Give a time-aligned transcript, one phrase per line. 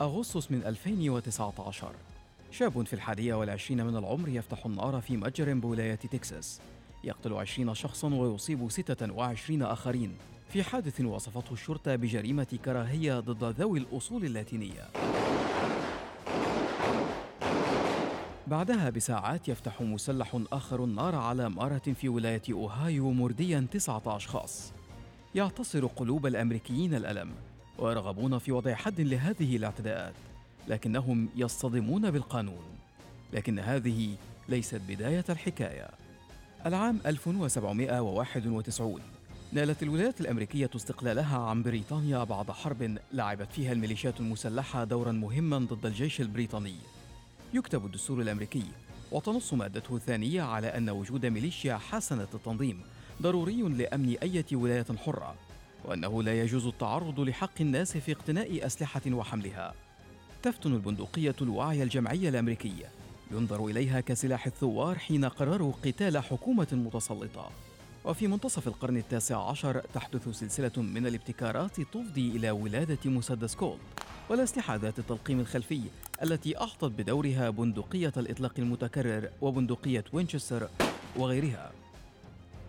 [0.00, 1.92] أغسطس من 2019
[2.50, 6.60] شاب في الحادية والعشرين من العمر يفتح النار في متجر بولاية تكساس.
[7.04, 10.16] يقتل عشرين شخصا ويصيب ستة وعشرين آخرين.
[10.48, 14.88] في حادث وصفته الشرطة بجريمة كراهية ضد ذوي الأصول اللاتينية.
[18.46, 24.72] بعدها بساعات يفتح مسلح آخر النار على مارة في ولاية أوهايو مرديا تسعة أشخاص
[25.34, 27.55] يعتصر قلوب الأمريكيين الألم.
[27.78, 30.14] ويرغبون في وضع حد لهذه الاعتداءات
[30.68, 32.64] لكنهم يصطدمون بالقانون.
[33.32, 34.16] لكن هذه
[34.48, 35.88] ليست بداية الحكاية.
[36.66, 39.00] العام 1791
[39.52, 45.86] نالت الولايات الأمريكية استقلالها عن بريطانيا بعد حرب لعبت فيها الميليشيات المسلحة دورا مهما ضد
[45.86, 46.76] الجيش البريطاني.
[47.54, 48.64] يكتب الدستور الأمريكي
[49.12, 52.80] وتنص مادته الثانية على أن وجود ميليشيا حسنة التنظيم
[53.22, 55.34] ضروري لأمن أية ولاية حرة.
[55.86, 59.74] وأنه لا يجوز التعرض لحق الناس في اقتناء أسلحة وحملها.
[60.42, 62.74] تفتن البندقية الوعي الجمعي الأمريكي.
[63.30, 67.50] ينظر إليها كسلاح الثوار حين قرروا قتال حكومة متسلطة.
[68.04, 73.80] وفي منتصف القرن التاسع عشر تحدث سلسلة من الابتكارات تفضي إلى ولادة مسدس كولت
[74.30, 75.80] والأسلحة ذات التلقيم الخلفي
[76.22, 80.68] التي أحطت بدورها بندقية الإطلاق المتكرر وبندقية وينشستر
[81.16, 81.72] وغيرها.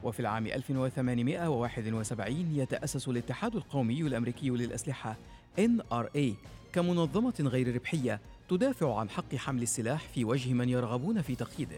[0.04, 5.18] وفي العام 1871 يتأسس الاتحاد القومي الأمريكي للأسلحة
[5.60, 6.28] NRA
[6.74, 11.78] كمنظمة غير ربحية تدافع عن حق حمل السلاح في وجه من يرغبون في تقييده.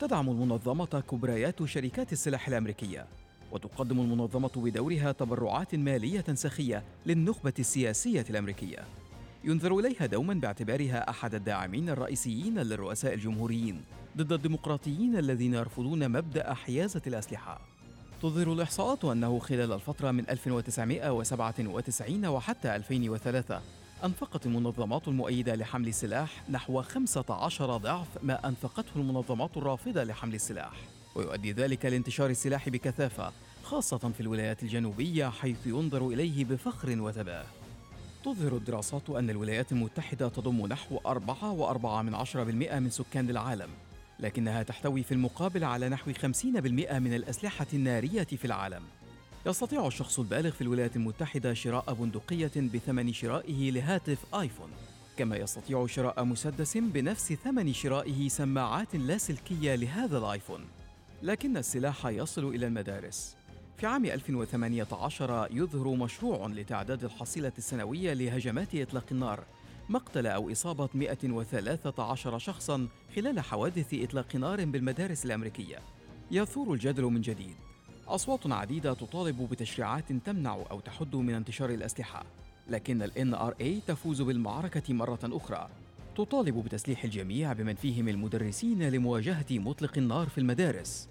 [0.00, 3.06] تدعم المنظمة كبريات شركات السلاح الأمريكية،
[3.52, 8.84] وتقدم المنظمة بدورها تبرعات مالية سخية للنخبة السياسية الأمريكية.
[9.44, 13.80] ينظر إليها دوما باعتبارها أحد الداعمين الرئيسيين للرؤساء الجمهوريين
[14.16, 17.60] ضد الديمقراطيين الذين يرفضون مبدأ حيازة الأسلحة.
[18.22, 23.60] تظهر الإحصاءات أنه خلال الفترة من 1997 وحتى 2003
[24.04, 30.72] أنفقت المنظمات المؤيدة لحمل السلاح نحو 15 ضعف ما أنفقته المنظمات الرافضة لحمل السلاح.
[31.14, 33.32] ويؤدي ذلك لانتشار السلاح بكثافة
[33.64, 37.44] خاصة في الولايات الجنوبية حيث ينظر إليه بفخر وتباه
[38.24, 43.68] تظهر الدراسات أن الولايات المتحدة تضم نحو 4.4% من سكان العالم.
[44.24, 46.24] لكنها تحتوي في المقابل على نحو 50%
[46.98, 48.82] من الأسلحة النارية في العالم.
[49.46, 54.70] يستطيع الشخص البالغ في الولايات المتحدة شراء بندقية بثمن شرائه لهاتف آيفون
[55.16, 60.60] كما يستطيع شراء مسدس بنفس ثمن شرائه سماعات لاسلكية لهذا الآيفون.
[61.22, 63.36] لكن السلاح يصل إلى المدارس.
[63.76, 69.44] في عام 2018 يظهر مشروع لتعداد الحصيلة السنوية لهجمات إطلاق النار
[69.88, 75.78] مقتل أو إصابة 113 شخصاً خلال حوادث إطلاق نار بالمدارس الأمريكية.
[76.30, 77.54] يثور الجدل من جديد.
[78.08, 82.24] أصوات عديدة تطالب بتشريعات تمنع أو تحد من انتشار الأسلحة.
[82.68, 85.68] لكن ال NRA تفوز بالمعركة مرة أخرى.
[86.16, 91.08] تطالب بتسليح الجميع بمن فيهم المدرسين لمواجهة مطلق النار في المدارس.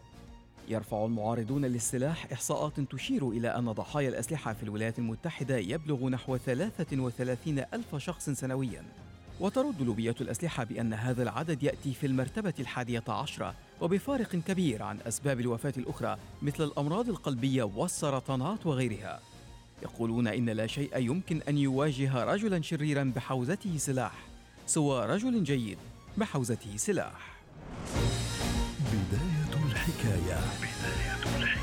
[0.67, 7.59] يرفع المعارضون للسلاح إحصاءات تشير إلى أن ضحايا الأسلحة في الولايات المتحدة يبلغ نحو 33
[7.73, 8.83] ألف شخص سنوياً.
[9.39, 15.39] وترد لوبية الأسلحة بأن هذا العدد يأتي في المرتبة الحادية عشرة وبفارق كبير عن أسباب
[15.39, 19.19] الوفاة الأخرى مثل الأمراض القلبية والسرطانات وغيرها.
[19.83, 24.25] يقولون إن لا شيء يمكن أن يواجه رجلا شريرا بحوزته سلاح
[24.65, 25.77] سوى رجل جيد
[26.17, 27.33] بحوزته سلاح.
[29.87, 30.39] الحكاية.
[30.61, 31.62] بداية الحكاية.